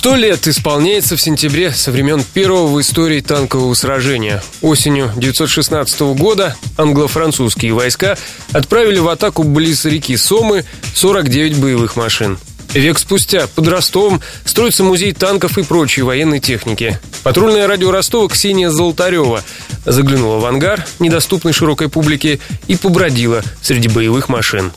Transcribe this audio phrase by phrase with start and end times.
[0.00, 4.42] Сто лет исполняется в сентябре со времен первого в истории танкового сражения.
[4.62, 8.16] Осенью 1916 года англо-французские войска
[8.54, 12.38] отправили в атаку близ реки Сомы 49 боевых машин.
[12.72, 16.98] Век спустя под Ростовом строится музей танков и прочей военной техники.
[17.22, 19.44] Патрульное радио Ростова Ксения Золотарева
[19.84, 24.72] заглянула в ангар, недоступный широкой публике, и побродила среди боевых машин.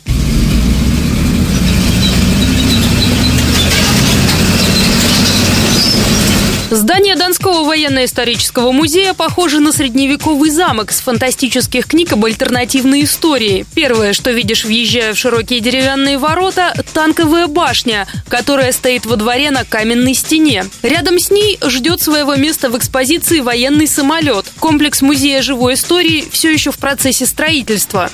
[7.83, 13.65] Военно-исторического музея похоже на средневековый замок с фантастических книг об альтернативной истории.
[13.75, 19.65] Первое, что видишь, въезжая в широкие деревянные ворота– танковая башня, которая стоит во дворе на
[19.65, 20.65] каменной стене.
[20.81, 24.45] Рядом с ней ждет своего места в экспозиции военный самолет.
[24.59, 28.09] Комплекс музея живой истории все еще в процессе строительства.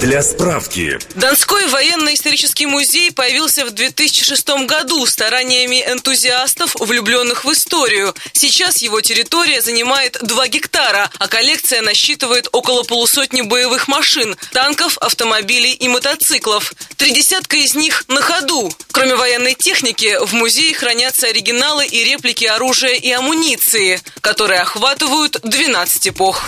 [0.00, 0.98] Для справки.
[1.14, 8.14] Донской военно-исторический музей появился в 2006 году стараниями энтузиастов, влюбленных в историю.
[8.32, 15.72] Сейчас его территория занимает 2 гектара, а коллекция насчитывает около полусотни боевых машин, танков, автомобилей
[15.72, 16.74] и мотоциклов.
[16.96, 18.70] Три десятка из них на ходу.
[18.92, 26.08] Кроме военной техники, в музее хранятся оригиналы и реплики оружия и амуниции, которые охватывают 12
[26.08, 26.42] эпох.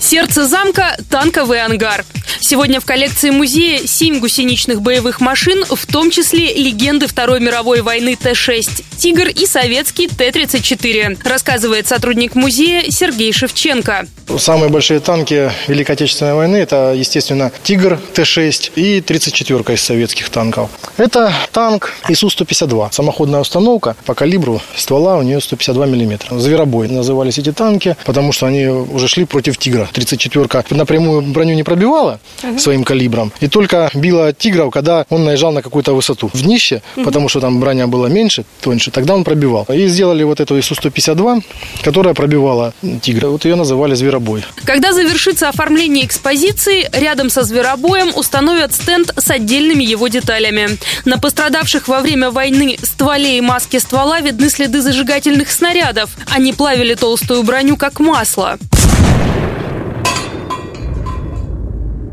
[0.00, 2.04] Сердце замка– танковый ангар.
[2.50, 8.16] Сегодня в коллекции музея семь гусеничных боевых машин, в том числе легенды Второй мировой войны
[8.16, 14.06] Т-6, «Тигр» и советский Т-34, рассказывает сотрудник музея Сергей Шевченко.
[14.36, 20.70] Самые большие танки Великой Отечественной войны– это, естественно, «Тигр» Т-6 и 34-ка из советских танков.
[20.98, 22.88] Это танк ИСУ-152.
[22.92, 26.38] Самоходная установка по калибру ствола у нее 152 мм.
[26.38, 29.88] Зверобой назывались эти танки, потому что они уже шли против «Тигра».
[29.92, 32.58] 34-ка напрямую броню не пробивала, uh-huh.
[32.58, 33.32] своим калибром.
[33.40, 37.04] И только била тигров, когда он наезжал на какую-то высоту в днище, uh-huh.
[37.04, 39.64] потому что там броня была меньше, тоньше, тогда он пробивал.
[39.72, 41.42] И сделали вот эту ИСУ-152,
[41.82, 43.28] которая пробивала тигра.
[43.28, 44.17] Вот ее называли зверобой.
[44.64, 50.78] Когда завершится оформление экспозиции, рядом со зверобоем установят стенд с отдельными его деталями.
[51.04, 56.10] На пострадавших во время войны стволе и маске ствола видны следы зажигательных снарядов.
[56.30, 58.58] Они плавили толстую броню как масло.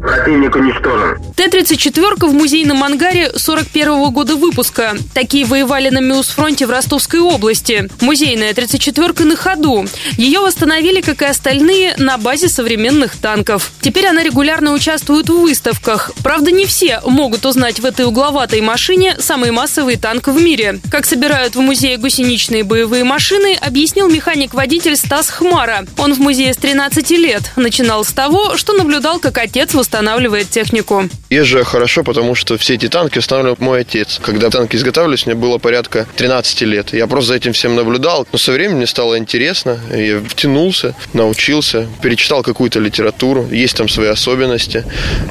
[0.06, 1.18] Противник уничтожен.
[1.36, 4.96] Т-34 в музейном ангаре 41 года выпуска.
[5.16, 7.90] Такие воевали на Миусфронте в Ростовской области.
[8.02, 9.88] Музейная 34 на ходу.
[10.18, 13.72] Ее восстановили, как и остальные, на базе современных танков.
[13.82, 16.12] Теперь она регулярно участвует в выставках.
[16.24, 20.80] Правда, не все могут узнать в этой угловатой машине самый массовый танк в мире.
[20.92, 25.86] Как собирают в музее гусеничные боевые машины, объяснил механик-водитель Стас Хмара.
[25.98, 27.52] Он в музее с 13 лет.
[27.56, 31.10] Начинал с того, что наблюдал, как отец восстанавливал устанавливает технику.
[31.30, 34.20] Езжу хорошо, потому что все эти танки устанавливал мой отец.
[34.22, 36.94] Когда танки изготавливались, мне было порядка 13 лет.
[36.94, 38.28] Я просто за этим всем наблюдал.
[38.32, 39.80] Но со временем мне стало интересно.
[39.96, 43.48] Я втянулся, научился, перечитал какую-то литературу.
[43.50, 44.84] Есть там свои особенности.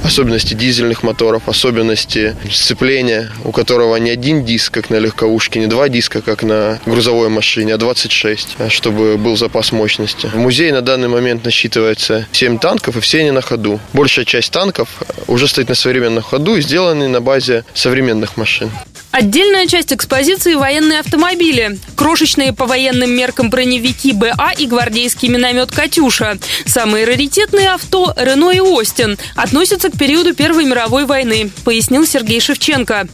[0.02, 5.90] Особенности дизельных моторов, особенности сцепления, у которого не один диск, как на легковушке, не два
[5.90, 10.26] диска, как на грузовой машине, а 26, чтобы был запас мощности.
[10.28, 13.78] В музее на данный момент насчитывается 7 танков, и все они на ходу.
[13.92, 14.88] Большая часть танков
[15.26, 18.70] уже стоит на современном ходу и сделаны на базе современных машин.
[19.10, 21.76] Отдельная часть экспозиции– военные автомобили.
[21.96, 26.38] Крошечные по военным меркам броневики БА и гвардейский миномет «Катюша».
[26.66, 29.18] Самые раритетные авто– Рено и Остин.
[29.34, 33.08] Относятся к периоду Первой мировой войны, пояснил Сергей Шевченко.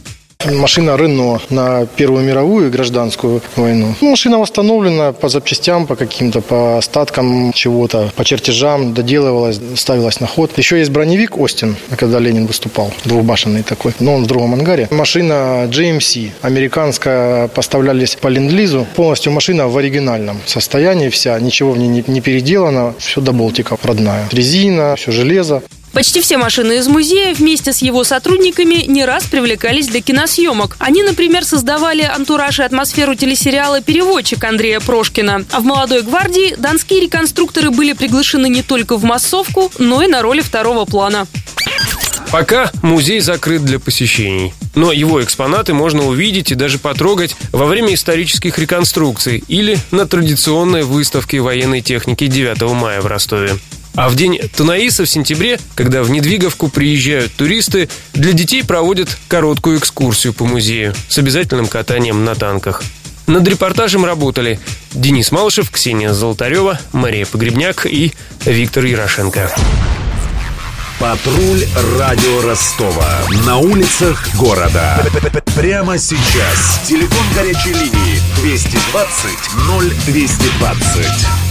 [0.45, 3.95] Машина Рено на Первую мировую и гражданскую войну.
[4.01, 10.27] Ну, машина восстановлена по запчастям, по каким-то, по остаткам чего-то, по чертежам, доделывалась, ставилась на
[10.27, 10.57] ход.
[10.57, 14.87] Еще есть броневик Остин, когда Ленин выступал, двухбашенный такой, но он в другом ангаре.
[14.91, 18.87] Машина GMC, американская, поставлялись по ленд-лизу.
[18.95, 23.85] Полностью машина в оригинальном состоянии вся, ничего в ней не, не переделано, все до болтиков
[23.85, 24.27] родная.
[24.31, 25.61] Резина, все железо.
[25.93, 30.77] Почти все машины из музея вместе с его сотрудниками не раз привлекались для киносъемок.
[30.79, 35.45] Они, например, создавали антураж и атмосферу телесериала «Переводчик» Андрея Прошкина.
[35.51, 40.21] А в «Молодой гвардии» донские реконструкторы были приглашены не только в массовку, но и на
[40.21, 41.27] роли второго плана.
[42.31, 44.53] Пока музей закрыт для посещений.
[44.73, 50.83] Но его экспонаты можно увидеть и даже потрогать во время исторических реконструкций или на традиционной
[50.83, 53.57] выставке военной техники 9 мая в Ростове.
[53.95, 59.79] А в день Танаиса в сентябре, когда в Недвиговку приезжают туристы, для детей проводят короткую
[59.79, 62.83] экскурсию по музею с обязательным катанием на танках.
[63.27, 64.59] Над репортажем работали
[64.91, 68.13] Денис Малышев, Ксения Золотарева, Мария Погребняк и
[68.45, 69.53] Виктор Ярошенко.
[70.99, 71.65] Патруль
[71.97, 73.21] радио Ростова.
[73.45, 75.03] На улицах города.
[75.55, 76.81] Прямо сейчас.
[76.87, 79.31] Телефон горячей линии 220
[80.07, 81.50] 0220.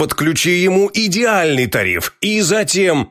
[0.00, 3.10] подключи ему идеальный тариф и затем...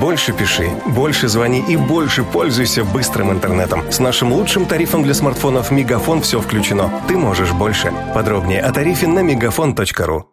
[0.00, 3.90] Больше пиши, больше звони и больше пользуйся быстрым интернетом.
[3.90, 7.02] С нашим лучшим тарифом для смартфонов «Мегафон» все включено.
[7.08, 7.92] Ты можешь больше.
[8.14, 10.30] Подробнее о тарифе на мегафон.ру.